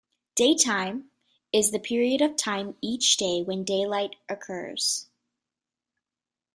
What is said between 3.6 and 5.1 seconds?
daylight occurs.